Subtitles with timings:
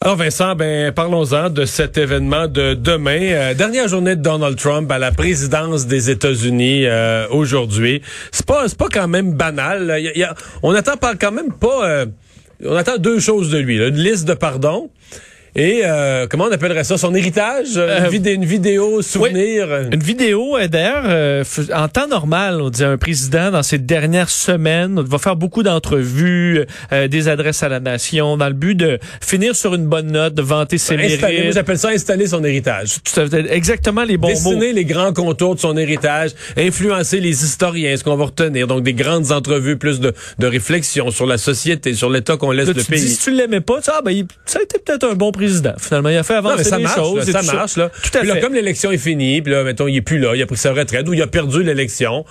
[0.00, 4.88] Alors Vincent, ben parlons-en de cet événement de demain, euh, dernière journée de Donald Trump
[4.92, 8.00] à la présidence des États-Unis euh, aujourd'hui.
[8.30, 10.00] C'est pas c'est pas quand même banal.
[10.62, 11.88] On attend pas quand même pas.
[11.88, 12.06] Euh,
[12.64, 14.88] on attend deux choses de lui, là, une liste de pardons
[15.54, 16.96] et euh, comment on appellerait ça?
[16.98, 17.68] Son héritage?
[17.76, 19.68] Euh, une, vidéo, une, vidéo souvenir?
[19.70, 23.78] Oui, une vidéo euh, d'ailleurs euh, en temps normal on dit un président dans ces
[23.78, 28.54] dernières semaines on va faire beaucoup d'entrevues euh, des adresses à la nation dans le
[28.54, 31.24] but de finir sur une bonne note de vanter ses mérites.
[31.52, 32.96] j'appelle ça installer son héritage.
[33.50, 34.60] Exactement les bons dessiner mots.
[34.60, 38.66] Dessiner les grands contours de son héritage influencer les historiens ce qu'on va retenir.
[38.66, 42.68] Donc des grandes entrevues plus de, de réflexion sur la société sur l'état qu'on laisse
[42.68, 43.00] Là, le tu pays.
[43.00, 45.47] dis, si tu l'aimais pas tu, ah, ben, ça a été peut-être un bon président.
[45.78, 47.30] Finalement, il a fait avancer ça les marche, choses.
[47.30, 47.88] Là, ça marche, là.
[47.88, 48.34] Tout à puis fait.
[48.34, 50.56] Là, comme l'élection est finie, puis là, mettons, il est plus là, il a pris
[50.56, 52.24] sa retraite ou il a perdu l'élection.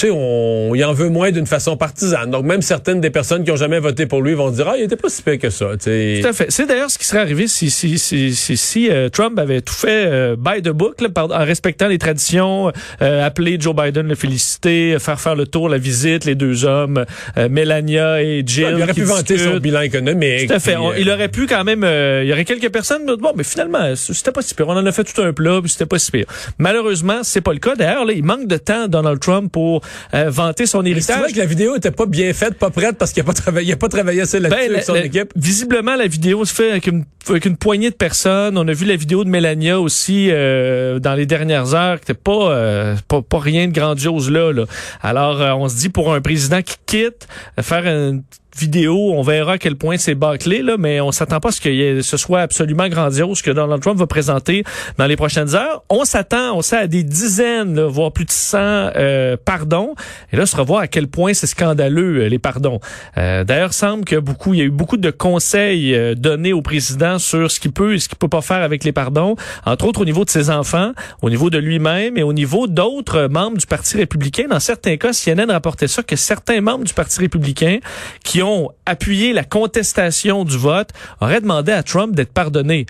[0.00, 2.30] Tu sais, on, il en veut moins d'une façon partisane.
[2.30, 4.84] Donc, même certaines des personnes qui ont jamais voté pour lui vont dire, ah, il
[4.84, 5.76] était pas si pire que ça.
[5.76, 6.20] T'sais.
[6.22, 6.46] Tout à fait.
[6.48, 9.74] C'est d'ailleurs ce qui serait arrivé si si si si, si euh, Trump avait tout
[9.74, 14.08] fait euh, by the book, là, par, en respectant les traditions, euh, appeler Joe Biden,
[14.08, 17.04] le féliciter, faire faire le tour, la visite, les deux hommes,
[17.36, 18.64] euh, Melania et Jill.
[18.64, 20.48] Ouais, il aurait pu vanter son bilan économique.
[20.48, 20.76] Tout à fait.
[20.76, 21.84] puis, On- il aurait pu quand même.
[21.84, 23.02] euh, il y aurait quelques personnes.
[23.06, 24.66] mais Bon, mais finalement, c'était pas si pire.
[24.66, 26.24] On en a fait tout un plat, puis c'était pas si pire.
[26.56, 27.74] Malheureusement, c'est pas le cas.
[27.74, 29.82] D'ailleurs, là, il manque de temps, Donald Trump, pour
[30.14, 31.34] euh, vanter son mais c'est vrai héritage.
[31.34, 33.72] que la vidéo était pas bien faite, pas prête parce qu'il a pas travaillé, il
[33.72, 35.32] a pas travaillé assez là-dessus Ben, avec son la- équipe.
[35.36, 38.56] Visiblement, la vidéo se fait avec une, avec une poignée de personnes.
[38.58, 42.14] On a vu la vidéo de Mélania aussi euh, dans les dernières heures, qui était
[42.14, 44.52] pas, euh, pas pas rien de grandiose là.
[44.52, 44.64] là.
[45.02, 48.22] Alors, euh, on se dit pour un président qui quitte, euh, faire une
[48.58, 51.60] vidéo, on verra à quel point c'est bâclé, là, mais on s'attend pas à ce
[51.60, 54.64] que ait- ce soit absolument grandiose que Donald Trump va présenter
[54.98, 55.82] dans les prochaines heures.
[55.88, 59.94] On s'attend, on sait, à des dizaines, voire plus de 100 euh, pardons.
[60.32, 62.80] Et là, on sera voir à quel point c'est scandaleux, euh, les pardons.
[63.16, 66.62] Euh, D'ailleurs, semble que beaucoup, il y a eu beaucoup de conseils euh, donnés au
[66.62, 69.86] président sur ce qu'il peut et ce qu'il peut pas faire avec les pardons, entre
[69.86, 73.28] autres au niveau de ses enfants, au niveau de lui-même et au niveau d'autres euh,
[73.28, 74.44] membres du Parti républicain.
[74.50, 77.78] Dans certains cas, CNN rapportait ça que certains membres du Parti républicain
[78.24, 80.90] qui ont appuyé la contestation du vote
[81.20, 82.86] auraient demandé à Trump d'être pardonné.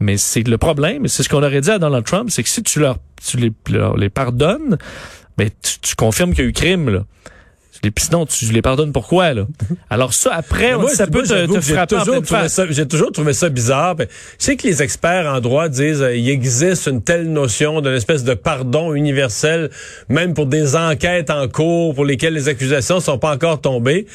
[0.00, 2.62] Mais c'est le problème, c'est ce qu'on aurait dit à Donald Trump, c'est que si
[2.62, 4.76] tu leur tu les, leur- les pardonnes,
[5.38, 7.04] ben tu, tu confirmes qu'il y a eu crime là.
[7.98, 9.46] Sinon, tu les pardonnes pourquoi là?
[9.90, 13.94] Alors ça, après, Moi, ça moi, peut te, frapper J'ai toujours trouvé ça bizarre.
[13.94, 14.08] Ben,
[14.38, 17.94] Je sais que les experts en droit disent euh, il existe une telle notion d'une
[17.94, 19.70] espèce de pardon universel,
[20.08, 24.06] même pour des enquêtes en cours pour lesquelles les accusations sont pas encore tombées.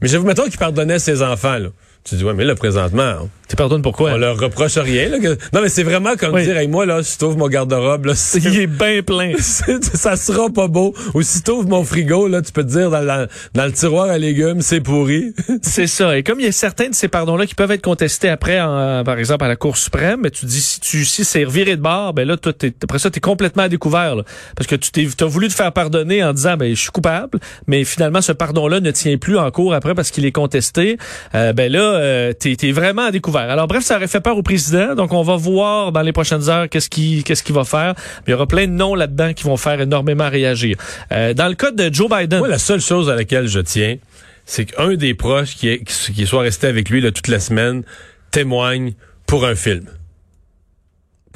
[0.00, 1.58] Mais je vous mettons qu'il pardonnait ses enfants.
[1.58, 1.68] Là.
[2.08, 4.12] Tu dis ouais, mais là présentement, Tu pardonnes pourquoi?
[4.12, 5.08] on leur reproche rien.
[5.08, 6.44] Là, que- Non, mais c'est vraiment comme Oui.
[6.44, 9.32] dire, hey, moi là, si tu ouvres mon garde-robe, là, c'est- Il est bien plein.
[9.38, 10.94] ça sera pas beau.
[11.14, 13.72] Ou si tu ouvres mon frigo, là, tu peux te dire dans, la- dans le
[13.72, 15.32] tiroir à légumes, c'est pourri.
[15.62, 16.16] C'est ça.
[16.16, 19.02] Et comme il y a certains de ces pardons-là qui peuvent être contestés après, en-
[19.04, 21.82] par exemple, à la Cour suprême, mais tu dis, si tu si c'est reviré de
[21.82, 24.14] bord, ben là, toi, t'es- après ça, tu es complètement à découvert.
[24.14, 24.22] là.
[24.54, 27.38] parce que tu t'es, as voulu te faire pardonner en disant, ben, je suis coupable,
[27.66, 30.98] mais finalement, ce pardon-là ne tient plus en cours après parce qu'il est contesté.
[31.34, 33.50] Euh, ben là, euh, t'es es vraiment à découvert.
[33.50, 34.94] Alors bref, ça aurait fait peur au président.
[34.94, 37.94] Donc, on va voir dans les prochaines heures qu'est-ce qu'il va faire.
[38.26, 40.76] Il y aura plein de noms là-dedans qui vont faire énormément réagir.
[41.12, 42.38] Euh, dans le cas de Joe Biden...
[42.38, 43.96] Moi, la seule chose à laquelle je tiens,
[44.44, 47.82] c'est qu'un des proches qui, soit resté avec lui toute la semaine
[48.30, 48.92] témoigne
[49.26, 49.86] pour un film.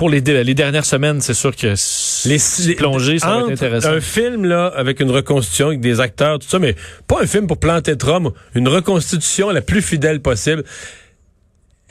[0.00, 1.74] Pour les, les dernières semaines, c'est sûr que
[2.26, 3.90] Les, les, plongées, ça va être intéressant.
[3.90, 6.74] Un film là avec une reconstitution avec des acteurs, tout ça, mais
[7.06, 10.64] pas un film pour planter Trump, une reconstitution la plus fidèle possible.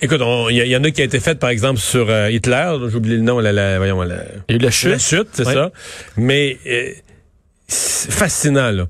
[0.01, 2.77] Écoute, il y, y, en a qui a été faite par exemple sur euh, Hitler,
[2.89, 4.89] j'ai oublié le nom, la, la, voyons, la, Il y a eu la chute.
[4.89, 5.53] la chute, c'est Ouais.
[5.53, 5.71] ça.
[6.17, 6.89] Mais euh,
[7.67, 8.87] fascinant là.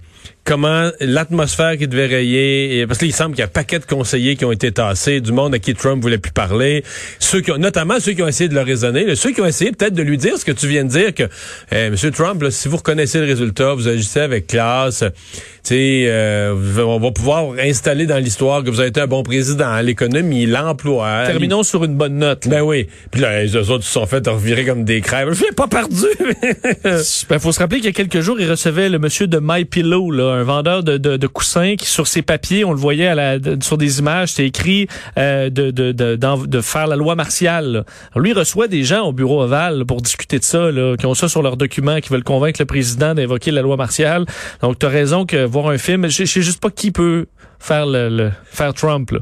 [0.50, 3.86] Comment l'atmosphère qui devait rayer, et- parce qu'il semble qu'il y a un paquet de
[3.86, 6.84] conseillers qui ont été tassés, du monde à qui Trump voulait plus parler,
[7.19, 9.46] ceux qui ont, notamment ceux qui ont essayé de le raisonner, là, ceux qui ont
[9.46, 11.25] essayé peut-être de lui dire ce que tu viens de dire que,
[11.72, 16.06] eh, Monsieur Trump, là, si vous reconnaissez le résultat, vous agissez avec classe, tu sais,
[16.07, 20.48] euh, on va pouvoir installer dans l'histoire que vous avez été un bon président, l'économie,
[20.48, 21.25] l'emploi.
[21.28, 22.45] Terminons sur une bonne note.
[22.45, 22.56] là.
[22.57, 22.88] Ben oui.
[23.12, 25.31] Puis là, les autres se sont fait revirer comme des crèves.
[25.34, 26.06] Je l'ai pas perdu.
[27.30, 29.66] Ben, faut se rappeler qu'il y a quelques jours, il recevait le monsieur de My
[29.66, 33.07] Pillow, là, un vendeur de, de, de, coussins qui sur ses papiers, on le voyait
[33.07, 34.88] à la, sur des images, c'était écrit
[35.18, 37.86] euh, de, de, de, de, faire la loi martiale.
[38.15, 41.27] lui reçoit des gens au bureau ovale pour discuter de ça, là, qui ont ça
[41.27, 44.25] sur leurs documents, qui veulent convaincre le président d'invoquer la loi martiale.
[44.62, 47.25] Donc tu as raison que voir un film, je sais juste pas qui peut
[47.59, 49.12] faire le, faire Trump.
[49.12, 49.19] Là.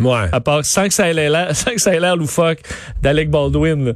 [0.00, 0.28] Ouais.
[0.32, 2.60] À part sans que ça ait l'air, sans que ça ait l'air loufoque
[3.02, 3.86] d'Alec Baldwin.
[3.86, 3.92] Là.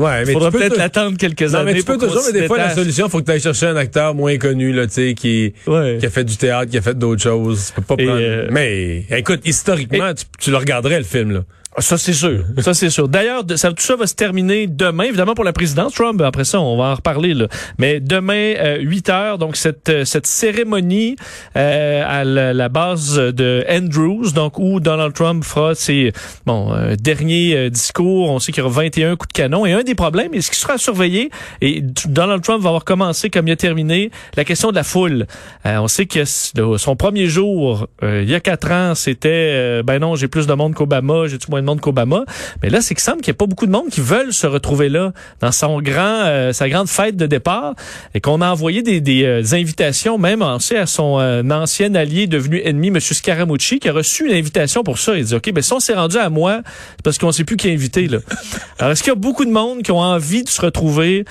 [0.00, 1.72] Ouais, mais faudra peut-être l'attendre quelques années.
[1.72, 3.76] Mais tu peux toujours, mais des fois, la solution, faut que tu ailles chercher un
[3.76, 6.98] acteur moins connu, là, tu sais, qui, qui a fait du théâtre, qui a fait
[6.98, 7.72] d'autres choses.
[7.72, 8.02] pas prendre...
[8.06, 11.44] Euh, mais, écoute, historiquement, tu, tu le regarderais, le film, là.
[11.78, 12.44] Ça, c'est sûr.
[12.58, 13.08] ça, c'est sûr.
[13.08, 16.20] D'ailleurs, ça, tout ça va se terminer demain, évidemment, pour la présidence Trump.
[16.20, 17.32] Après ça, on va en reparler.
[17.32, 17.46] Là.
[17.78, 21.14] Mais demain, euh, 8 heures, donc cette, euh, cette cérémonie
[21.56, 26.12] euh, à la, base de Andrews, donc où Donald Trump fera ses
[26.44, 28.30] bon, euh, derniers discours.
[28.30, 29.64] On sait qu'il y aura 21 coups de canon.
[29.64, 31.30] Et un des problèmes, et ce qui sera surveillé,
[31.60, 35.26] et Donald Trump va avoir commencé comme il a terminé, la question de la foule.
[35.64, 40.28] on sait que son premier jour, il y a quatre ans, c'était, ben non, j'ai
[40.28, 42.24] plus de monde qu'Obama, j'ai tout moins de monde qu'Obama.
[42.62, 44.46] Mais là, c'est qu'il semble qu'il n'y a pas beaucoup de monde qui veulent se
[44.46, 47.74] retrouver là dans son grand, euh, sa grande fête de départ
[48.14, 51.94] et qu'on a envoyé des, des euh, invitations même on sait, à son euh, ancien
[51.94, 53.00] allié devenu ennemi, M.
[53.00, 55.16] Scaramucci, qui a reçu une invitation pour ça.
[55.16, 56.60] Il dit, OK, ben si on s'est rendu à moi,
[56.96, 58.06] c'est parce qu'on sait plus qui est invité.
[58.06, 58.18] Là.
[58.78, 61.24] Alors, est-ce qu'il y a beaucoup de monde qui ont envie de se retrouver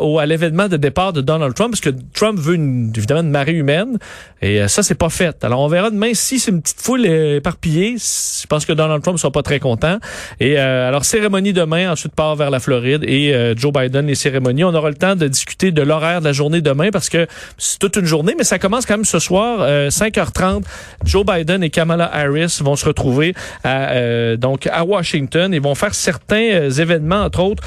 [0.00, 1.70] au, à l'événement de départ de Donald Trump?
[1.70, 3.98] Parce que Trump veut une, évidemment une marée humaine
[4.40, 5.44] et ça, c'est pas fait.
[5.44, 7.96] Alors, on verra demain si c'est une petite foule éparpillée.
[7.96, 9.98] Je pense que Donald Trump ne sera pas très content.
[10.40, 14.14] Et euh, alors, cérémonie demain, ensuite part vers la Floride et euh, Joe Biden, les
[14.14, 14.64] cérémonies.
[14.64, 17.26] On aura le temps de discuter de l'horaire de la journée demain parce que
[17.56, 20.42] c'est toute une journée, mais ça commence quand même ce soir, 5h30.
[20.42, 20.60] Euh,
[21.04, 25.94] Joe Biden et Kamala Harris vont se retrouver à, donc à Washington et vont faire
[25.94, 27.62] certains événements, entre autres,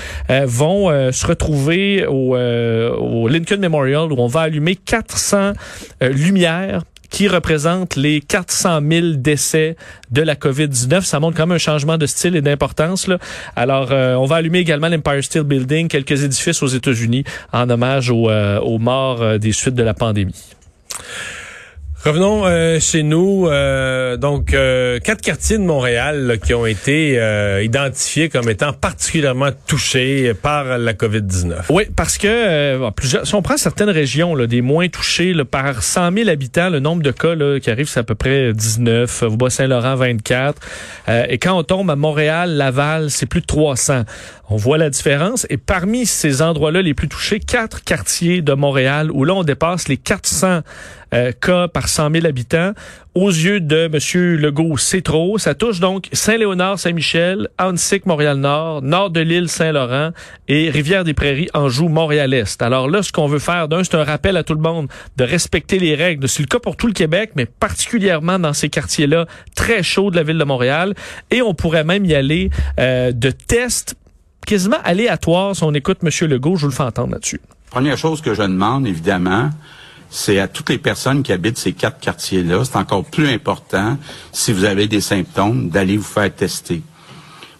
[0.45, 5.53] vont se retrouver au, au Lincoln Memorial où on va allumer 400
[6.01, 9.75] lumières qui représente les 400 000 décès
[10.11, 11.01] de la COVID-19.
[11.01, 13.09] Ça montre quand même un changement de style et d'importance.
[13.55, 18.09] Alors, euh, on va allumer également l'Empire State Building, quelques édifices aux États-Unis en hommage
[18.09, 20.35] aux, euh, aux morts euh, des suites de la pandémie.
[22.05, 23.47] Revenons euh, chez nous.
[23.47, 27.19] Euh, donc, euh, quatre quartiers de Montréal qui ont été
[27.63, 31.63] identifiés comme étant particulièrement touchés par la COVID-19.
[31.71, 36.11] Oui, parce que plusieurs, si on prend certaines régions, là, des moins touchées par 100
[36.13, 39.23] 000 habitants, le nombre de cas qui arrivent, c'est à peu près 19.
[39.23, 40.61] Au Bas-Saint-Laurent, 24.
[41.29, 44.03] et quand on tombe à Montréal, Laval, c'est plus de 300.
[44.49, 45.47] On voit la différence.
[45.49, 49.87] Et parmi ces endroits-là les plus touchés, quatre quartiers de Montréal où là, on dépasse
[49.87, 50.61] les 400
[51.13, 52.71] euh, cas par 100 000 habitants.
[53.13, 54.35] Aux yeux de M.
[54.35, 55.37] Legault, c'est trop.
[55.37, 60.11] Ça touche donc Saint-Léonard, Saint-Michel, Annecy, Montréal-Nord, nord de l'île Saint-Laurent
[60.49, 62.61] et Rivière-des-Prairies, Anjou, Montréal-Est.
[62.61, 65.23] Alors là, ce qu'on veut faire, d'un, c'est un rappel à tout le monde de
[65.23, 66.27] respecter les règles.
[66.27, 70.17] C'est le cas pour tout le Québec, mais particulièrement dans ces quartiers-là, très chauds de
[70.17, 70.93] la ville de Montréal.
[71.31, 72.49] Et on pourrait même y aller
[72.79, 73.95] euh, de tests
[74.45, 76.09] quasiment aléatoire si on écoute M.
[76.29, 76.55] Legault.
[76.55, 77.39] Je vous le fais entendre là-dessus.
[77.69, 79.49] Première chose que je demande, évidemment,
[80.15, 83.97] c'est à toutes les personnes qui habitent ces quatre quartiers-là, c'est encore plus important,
[84.31, 86.81] si vous avez des symptômes, d'aller vous faire tester.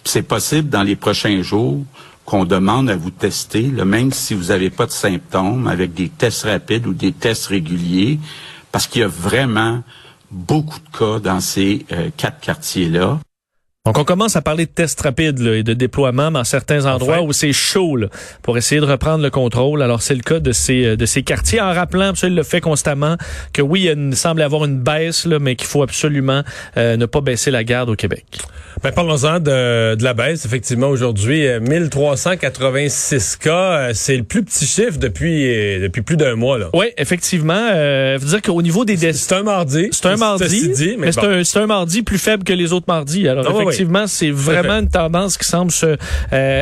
[0.06, 1.84] C'est possible dans les prochains jours
[2.24, 6.44] qu'on demande à vous tester, même si vous n'avez pas de symptômes, avec des tests
[6.44, 8.20] rapides ou des tests réguliers,
[8.72, 9.84] parce qu'il y a vraiment
[10.32, 13.20] beaucoup de cas dans ces euh, quatre quartiers-là.
[13.86, 17.34] Donc, on commence à parler de tests rapides et de déploiement dans certains endroits où
[17.34, 17.86] c'est chaud
[18.42, 19.84] pour essayer de reprendre le contrôle.
[19.84, 22.62] Alors, c'est le cas de ces, euh, de ces quartiers, en rappelant, il le fait
[22.62, 23.16] constamment,
[23.54, 26.42] que oui, il semble avoir une baisse, là, mais qu'il faut absolument
[26.78, 28.26] euh, ne pas baisser la garde au Québec.
[28.84, 30.46] Ben, parlons-en de, de, la baisse.
[30.46, 33.94] Effectivement, aujourd'hui, 1386 euh, cas.
[33.94, 36.58] C'est le plus petit chiffre depuis, depuis plus d'un mois.
[36.58, 36.70] Là.
[36.74, 37.54] Oui, effectivement.
[37.74, 39.14] Euh, faut dire qu'au niveau des décès...
[39.14, 39.90] C'est un mardi.
[39.92, 43.28] C'est un mardi, dit, mais, c'est un, mardi plus faible que les autres mardis.
[43.28, 45.98] Alors, ah, effectivement, c'est vraiment une tendance qui semble se, euh,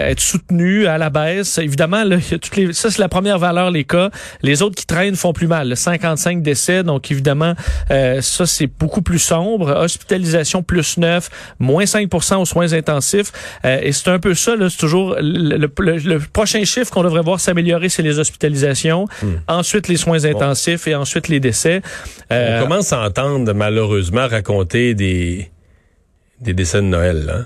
[0.10, 1.58] être soutenue à la baisse.
[1.58, 4.10] Évidemment, là, y a toutes les, ça, c'est la première valeur, les cas.
[4.42, 5.76] Les autres qui traînent font plus mal.
[5.76, 7.54] 55 décès, donc évidemment,
[7.92, 9.76] euh, ça, c'est beaucoup plus sombre.
[9.76, 11.30] Hospitalisation plus 9,
[11.60, 12.03] moins 5
[12.40, 13.32] aux soins intensifs.
[13.66, 15.68] Euh, et c'est un peu ça, c'est toujours le,
[16.32, 19.28] prochain chiffre qu'on devrait voir s'améliorer, c'est les hospitalisations, hmm.
[19.48, 21.82] ensuite les soins intensifs et ensuite les décès.
[22.30, 25.50] On commence à entendre malheureusement raconter des
[26.42, 27.46] des décès de Noël, là.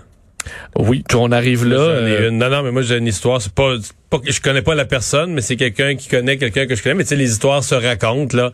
[0.76, 1.78] Oui, on arrive là.
[1.78, 3.42] Euh, non, non, mais moi j'ai une histoire.
[3.42, 3.76] C'est pas,
[4.10, 6.96] pas, je connais pas la personne, mais c'est quelqu'un qui connaît quelqu'un que je connais.
[6.96, 8.52] Mais tu sais, les histoires se racontent là.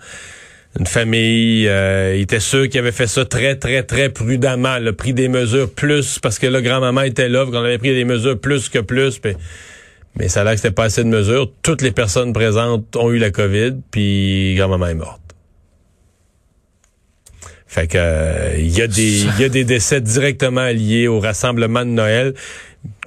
[0.80, 4.80] Une famille, euh, il était sûr qu'il avait fait ça très, très, très prudemment.
[4.80, 8.06] Le pris des mesures plus parce que le grand-maman était là, qu'on avait pris des
[8.06, 9.20] mesures plus que plus.
[9.20, 9.34] Puis
[10.18, 11.52] Mais ça a l'air que c'était pas assez de mesures.
[11.62, 15.22] Toutes les personnes présentes ont eu la COVID, puis grand-maman est morte.
[17.68, 21.20] Fait que euh, il y a des il y a des décès directement liés au
[21.20, 22.34] rassemblement de Noël.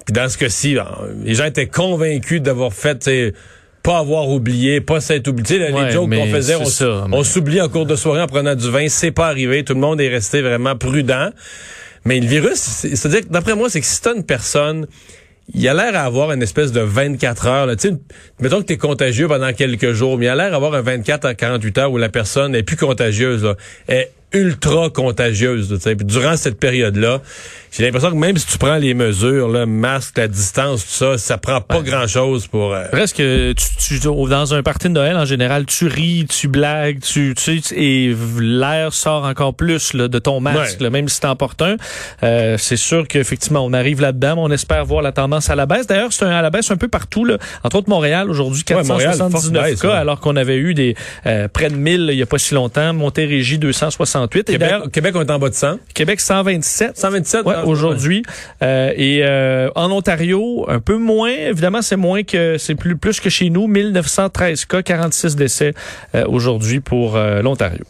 [0.05, 0.77] Puis dans ce cas-ci,
[1.23, 3.09] les gens étaient convaincus d'avoir fait
[3.87, 5.59] pas avoir oublié, pas s'être oublié.
[5.59, 8.89] Les Ouais, jokes qu'on faisait, on, s'oublie en cours de soirée en prenant du vin.
[8.89, 9.63] C'est pas arrivé.
[9.63, 11.29] Tout le monde est resté vraiment prudent.
[12.03, 14.87] Mais le virus, c'est- c'est-à-dire que d'après moi, c'est que si t'as une personne,
[15.53, 17.65] il a l'air à avoir une espèce de 24 heures.
[17.65, 17.75] Là.
[18.41, 21.23] Mettons que tu es contagieux pendant quelques jours, mais il a l'air d'avoir un 24
[21.23, 23.45] à 48 heures où la personne est plus contagieuse.
[23.45, 23.55] Là.
[23.87, 25.71] Est ultra contagieuse.
[25.71, 25.95] là, tu sais.
[25.95, 27.21] Puis durant cette période-là,
[27.77, 31.17] j'ai l'impression que même si tu prends les mesures, le masque, la distance, tout ça,
[31.17, 32.73] ça prend pas grand-chose pour...
[32.73, 36.99] euh, Presque, tu, tu, dans un party de Noël, en général, tu ris, tu blagues,
[37.01, 40.83] tu, tu et l'air sort encore plus là, de ton masque, Ouais.
[40.85, 41.75] là, même si t'en portes un.
[42.23, 45.65] Euh, c'est sûr qu'effectivement, on arrive là-dedans, mais on espère voir la tendance à la
[45.65, 45.87] baisse.
[45.87, 47.37] D'ailleurs, c'est un, à la baisse un peu partout, là.
[47.63, 50.95] entre autres Montréal, aujourd'hui, Ouais, Montréal, 479 forte baisse, cas, alors qu'on avait eu des
[51.25, 52.93] euh, près de 1000 il y a pas si longtemps.
[52.93, 54.49] Montérégie, 268.
[54.49, 55.77] Et Québec, Québec, on est en bas de 100.
[55.93, 56.97] Québec, 127.
[56.97, 58.23] 127 Ouais, aujourd'hui.
[58.61, 61.31] Euh, et euh, en Ontario, un peu moins.
[61.31, 63.67] Évidemment, c'est moins que c'est plus plus que chez nous.
[63.67, 65.73] 1913 cas, 46 décès
[66.15, 67.83] euh, aujourd'hui pour euh, l'Ontario.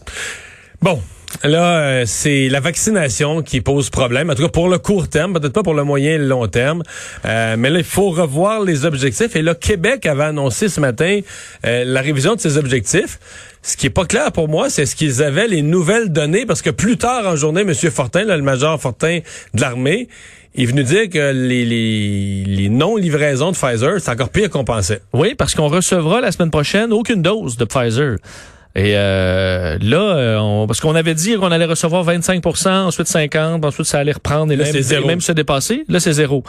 [0.82, 1.02] Bon,
[1.44, 4.30] là, euh, c'est la vaccination qui pose problème.
[4.30, 6.48] En tout cas, pour le court terme, peut-être pas pour le moyen et le long
[6.48, 6.84] terme.
[7.26, 9.36] Euh, mais là, il faut revoir les objectifs.
[9.36, 11.20] Et là, Québec avait annoncé ce matin
[11.66, 13.20] euh, la révision de ses objectifs.
[13.62, 16.62] Ce qui est pas clair pour moi, c'est ce qu'ils avaient les nouvelles données, parce
[16.62, 17.74] que plus tard en journée, M.
[17.74, 19.20] Fortin, le major Fortin
[19.54, 20.08] de l'armée,
[20.56, 25.02] est venu dire que les, les, les non-livraisons de Pfizer, c'est encore pire qu'on pensait.
[25.14, 28.18] Oui, parce qu'on recevra la semaine prochaine aucune dose de Pfizer.
[28.78, 33.66] Et euh, là, euh, on- parce qu'on avait dit qu'on allait recevoir 25% ensuite 50
[33.66, 35.08] ensuite ça allait reprendre et Là, même, zéro.
[35.08, 35.84] même se dépasser.
[35.90, 36.44] Là, c'est zéro.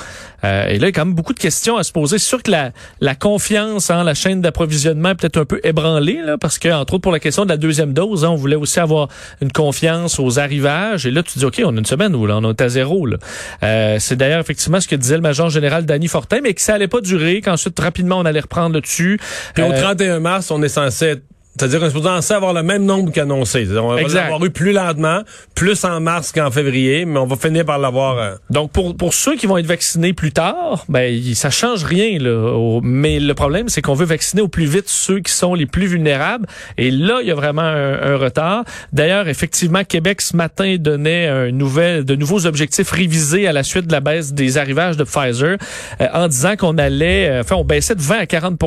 [0.45, 2.19] Euh, et là, il y a quand même beaucoup de questions à se poser.
[2.19, 6.21] C'est sûr que la, la confiance en la chaîne d'approvisionnement est peut-être un peu ébranlée,
[6.23, 8.57] là, parce que, entre autres, pour la question de la deuxième dose, hein, on voulait
[8.57, 9.09] aussi avoir
[9.41, 11.07] une confiance aux arrivages.
[11.07, 13.07] Et là, tu dis, OK, on a une semaine où là, on est à zéro.
[13.07, 13.17] Là.
[13.63, 16.75] Euh, c'est d'ailleurs effectivement ce que disait le major général Danny Fortin, mais que ça
[16.75, 19.19] allait pas durer, qu'ensuite, rapidement, on allait reprendre le dessus.
[19.55, 21.23] Puis au Euh, 31 mars, on est censé être
[21.59, 23.67] c'est-à-dire qu'on est supposé avoir le même nombre qu'annoncé.
[23.77, 25.21] On va l'avoir eu plus lentement,
[25.55, 28.19] plus en mars qu'en février, mais on va finir par l'avoir.
[28.19, 32.19] euh, Donc pour pour ceux qui vont être vaccinés plus tard, ben ça change rien
[32.19, 32.53] là.
[32.55, 35.67] Au- mais le problème c'est qu'on veut vacciner au plus vite ceux qui sont les
[35.67, 36.47] plus vulnérables
[36.77, 38.65] et là il y a vraiment un, un retard.
[38.93, 43.87] D'ailleurs effectivement Québec ce matin donnait un nouvel de nouveaux objectifs révisés à la suite
[43.87, 45.57] de la baisse des arrivages de Pfizer
[46.01, 48.59] euh, en disant qu'on allait euh, enfin on baissait de 20 à 40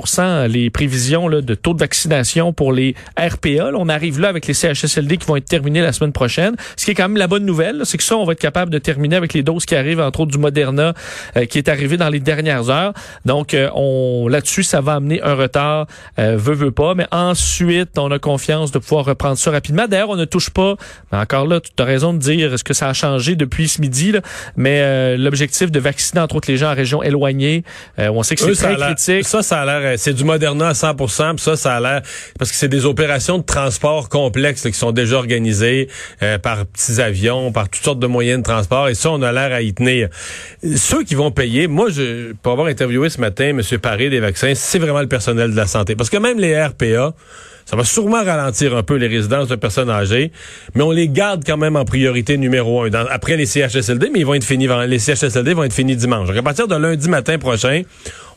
[0.49, 2.80] les prévisions là, de taux de vaccination pour les
[3.17, 3.71] RPA.
[3.71, 6.55] Là, on arrive là avec les CHSLD qui vont être terminés la semaine prochaine.
[6.75, 8.71] Ce qui est quand même la bonne nouvelle, c'est que ça, on va être capable
[8.71, 10.93] de terminer avec les doses qui arrivent, entre autres du Moderna,
[11.37, 12.93] euh, qui est arrivé dans les dernières heures.
[13.25, 15.87] Donc, euh, on là-dessus, ça va amener un retard,
[16.19, 16.95] euh, veut, veut pas.
[16.95, 19.87] Mais ensuite, on a confiance de pouvoir reprendre ça rapidement.
[19.87, 20.75] D'ailleurs, on ne touche pas,
[21.11, 23.81] mais encore là, tu as raison de dire est-ce que ça a changé depuis ce
[23.81, 24.21] midi, là,
[24.55, 27.63] mais euh, l'objectif de vacciner, entre autres, les gens en région éloignée,
[27.99, 29.25] euh, on sait que c'est très critique.
[29.25, 31.07] Ça, ça a l'air, euh, c'est du Moderna à 100 puis
[31.37, 32.01] ça, ça a l'air,
[32.37, 35.87] parce que c'est des opérations de transport complexes là, qui sont déjà organisées
[36.23, 39.31] euh, par petits avions, par toutes sortes de moyens de transport, et ça, on a
[39.31, 40.09] l'air à y tenir.
[40.75, 43.61] Ceux qui vont payer, moi, je, pour avoir interviewé ce matin M.
[43.79, 45.95] Paré des vaccins, c'est vraiment le personnel de la santé.
[45.95, 47.13] Parce que même les RPA,
[47.65, 50.31] ça va sûrement ralentir un peu les résidences de personnes âgées,
[50.75, 52.91] mais on les garde quand même en priorité numéro un.
[53.09, 56.27] Après les CHSLD, mais ils vont être finis, les CHSLD vont être finis dimanche.
[56.27, 57.83] Donc, à partir de lundi matin prochain,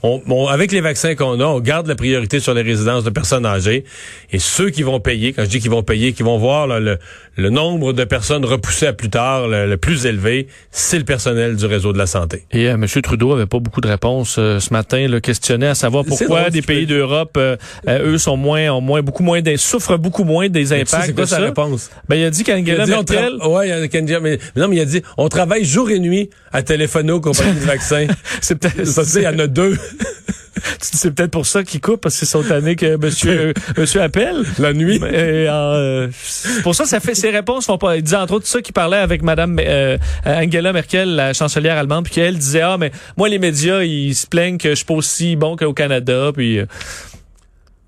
[0.05, 3.11] on, on- avec les vaccins qu'on a, on garde la priorité sur les résidences de
[3.11, 3.85] personnes âgées.
[4.33, 6.79] Et ceux qui vont payer, quand je dis qu'ils vont payer, qui vont voir là,
[6.79, 6.99] le,
[7.37, 11.57] le nombre de personnes repoussées à plus tard, le, le plus élevé, c'est le personnel
[11.57, 12.45] du réseau de la santé.
[12.53, 12.87] Et euh, M.
[13.03, 16.53] Trudeau avait pas beaucoup de réponses euh, ce matin, le questionné à savoir pourquoi drôle,
[16.53, 17.57] des pays d'Europe, euh,
[17.89, 21.07] euh, eux, sont moins, ont moins, beaucoup moins, souffrent beaucoup moins des Tu sais, impacts
[21.07, 21.91] C'est quoi de sa réponse?
[22.09, 24.69] Ben, il a dit Il a qu'Angela Merkel, ouais, il y a Kenji- mais, non,
[24.69, 28.07] mais il a dit, on travaille jour et nuit à téléphoner aux compagnies de vaccins.
[28.43, 29.79] c'est peut-être, Ça, il y en a deux
[30.81, 34.45] c'est peut-être pour ça qu'ils coupent parce qu'ils sont tannés que Monsieur, euh, Monsieur appelle.
[34.59, 34.97] la nuit.
[34.97, 37.97] Et, euh, c'est pour ça, ça fait ses réponses font pas.
[37.97, 42.05] Il disait entre autres ça qu'il parlait avec Madame euh, Angela Merkel, la chancelière allemande,
[42.05, 44.95] puis qu'elle disait ah mais moi les médias ils se plaignent que je suis pas
[44.95, 46.59] aussi bon qu'au Canada, puis.
[46.59, 46.67] euh,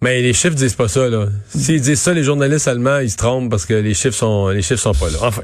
[0.03, 1.27] Mais les chiffres disent pas ça, là.
[1.49, 4.61] S'ils disent ça, les journalistes allemands, ils se trompent parce que les chiffres sont, les
[4.61, 5.19] chiffres sont pas là.
[5.23, 5.43] Enfin.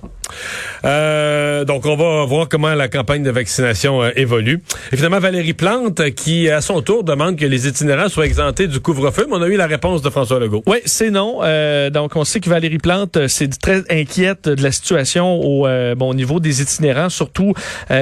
[0.84, 4.62] Euh, donc, on va voir comment la campagne de vaccination euh, évolue.
[4.92, 9.26] Évidemment, Valérie Plante, qui, à son tour, demande que les itinérants soient exemptés du couvre-feu,
[9.28, 10.62] mais on a eu la réponse de François Legault.
[10.66, 11.40] Oui, c'est non.
[11.42, 15.66] Euh, donc, on sait que Valérie Plante, euh, c'est très inquiète de la situation au,
[15.96, 17.54] bon, au niveau des itinérants, surtout,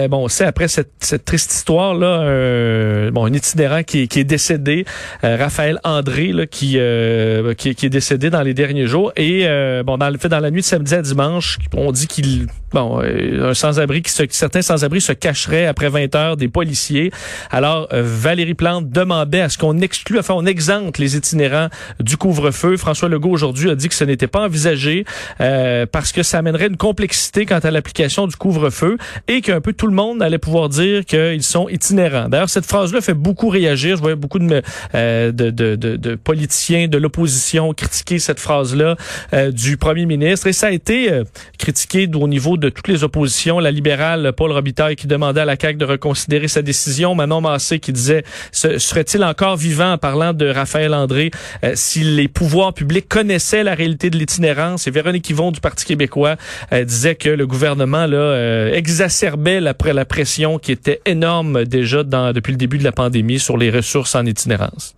[0.09, 4.85] bon, c'est après cette, cette triste histoire-là, bon, un itinérant qui, qui est décédé,
[5.23, 9.13] Raphaël André, euh, qui, qui, est décédé dans les derniers jours.
[9.17, 12.07] Et euh, bon, dans le fait dans la nuit de samedi à dimanche, on dit
[12.07, 16.49] qu'il bon euh, un sans-abri qui se, certains sans-abri se cacheraient après 20 heures des
[16.49, 17.11] policiers.
[17.51, 21.69] Alors Valérie Plante demandait à ce qu'on exclue, enfin on exempte les itinérants
[21.99, 22.77] du couvre-feu.
[22.77, 25.05] François Legault aujourd'hui a dit que ce n'était pas envisagé
[25.39, 29.89] parce que ça amènerait une complexité quant à l'application du couvre-feu et qu'un peu tout
[29.89, 32.29] le monde allait pouvoir dire qu'ils sont itinérants.
[32.29, 33.97] D'ailleurs cette phrase-là fait beaucoup réagir.
[33.97, 34.63] Je voyais beaucoup de,
[34.95, 38.95] de, de, de, de politiciens de l'opposition critiquer cette phrase-là
[39.33, 40.47] euh, du premier ministre.
[40.47, 41.25] Et ça a été euh,
[41.59, 43.59] critiqué au niveau de toutes les oppositions.
[43.59, 47.17] La libérale Paul Robitaille qui demandait à la CAQ de reconsidérer sa décision.
[47.17, 48.23] Manon Massé qui disait
[48.53, 51.33] serait-il encore vivant en parlant de Raphaël André
[51.65, 54.87] euh, si les pouvoirs publics connaissaient la réalité de l'itinérance?
[54.87, 56.37] Et Véronique Yvon du Parti québécois
[56.73, 62.53] disait que le gouvernement là exacerbait la, la pression qui était énorme déjà dans, depuis
[62.53, 64.95] le début de la pandémie sur les ressources en itinérance.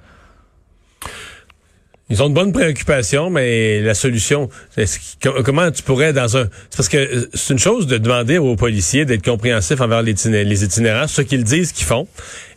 [2.13, 4.51] Ils ont de bonnes préoccupations, mais la solution,
[5.47, 6.45] comment tu pourrais dans un...
[6.69, 10.13] C'est parce que euh, c'est une chose de demander aux policiers d'être compréhensifs envers les,
[10.45, 12.07] les itinérants, ce qu'ils disent qu'ils font,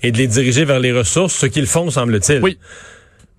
[0.03, 2.43] et de les diriger vers les ressources, ce qu'ils font, semble-t-il.
[2.43, 2.57] Oui.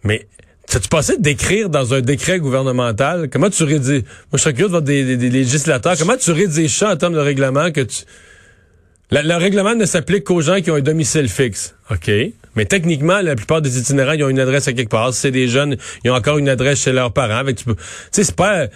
[0.04, 0.26] Mais
[0.66, 4.00] tu passé d'écrire dans un décret gouvernemental, comment tu rédiges...
[4.32, 7.18] Moi, je serais curieux de voir des, législateurs, comment tu rédiges ça en termes de
[7.18, 8.04] règlement que tu...
[9.10, 11.74] le règlement ne s'applique qu'aux gens qui ont un domicile fixe?
[11.90, 12.10] OK.
[12.56, 15.12] Mais techniquement, la plupart des itinérants, ils ont une adresse à quelque part.
[15.12, 17.44] Si c'est des jeunes, ils ont encore une adresse chez leurs parents.
[17.44, 17.64] tu
[18.10, 18.66] sais, c'est pas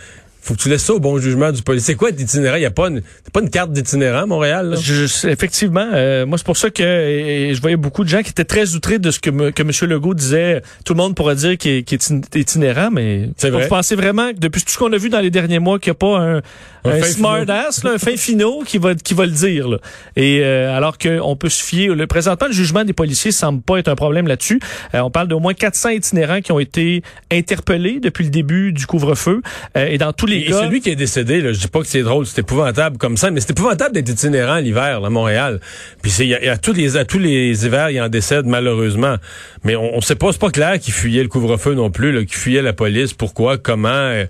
[0.43, 1.93] faut que tu laisses ça au bon jugement du policier.
[1.93, 2.57] C'est quoi itinérant?
[2.57, 4.77] Il n'y a pas une, pas une carte d'itinérant à Montréal?
[5.25, 5.89] effectivement.
[5.93, 8.99] Euh, moi, c'est pour ça que je voyais beaucoup de gens qui étaient très outrés
[8.99, 9.91] de ce que, que M.
[9.91, 10.63] Legault disait.
[10.85, 14.71] Tout le monde pourrait dire qu'il est, itinérant, mais vous pensez vraiment que depuis tout
[14.71, 16.41] ce qu'on a vu dans les derniers mois, qu'il n'y a pas un,
[16.85, 19.69] un, smart ass, un fin finot qui va, qui va le dire.
[19.69, 19.79] Là.
[20.17, 21.95] Et euh, alors qu'on peut se fier...
[21.95, 24.61] Le présentement, le jugement des policiers semble pas être un problème là-dessus.
[24.95, 28.87] Euh, on parle d'au moins 400 itinérants qui ont été interpellés depuis le début du
[28.87, 29.43] couvre-feu.
[29.75, 32.27] et dans tous et, celui qui est décédé, là, je dis pas que c'est drôle,
[32.27, 35.61] c'est épouvantable comme ça, mais c'est épouvantable d'être itinérant l'hiver à Montréal.
[36.03, 39.17] Puis c'est, y a, tous les, à tous les hivers, il en décède malheureusement.
[39.65, 42.37] Mais on, on sait pas, c'est pas clair qu'il fuyait le couvre-feu non plus, qu'il
[42.37, 43.13] fuyait la police.
[43.13, 44.27] Pourquoi, comment euh,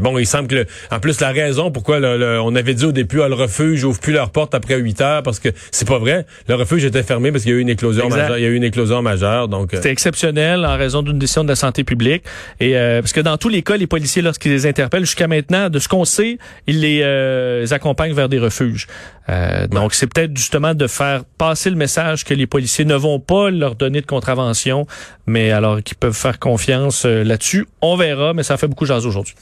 [0.00, 3.28] bon, il semble que en plus la raison pourquoi on avait dit au début à
[3.28, 6.26] le refuge ouvre plus leurs portes après 8 heures parce que c'est pas vrai.
[6.48, 8.38] Le refuge était fermé parce qu'il y a eu une éclosion majeure.
[8.38, 9.48] Il y a eu une éclosion majeure.
[9.48, 12.24] Donc euh, c'était exceptionnel en raison d'une décision de la santé publique
[12.58, 15.70] et euh, parce que dans tous les cas, les policiers lorsqu'ils les interpellent jusqu'à maintenant,
[15.70, 18.86] de ce qu'on sait, ils les, euh, accompagnent vers des refuges.
[19.70, 23.50] Donc c'est peut-être justement de faire passer le message que les policiers ne vont pas
[23.50, 24.86] leur donner de contravention,
[25.26, 27.66] mais alors qu'ils peuvent faire confiance là-dessus.
[27.80, 29.34] On verra, mais ça fait beaucoup jaser aujourd'hui.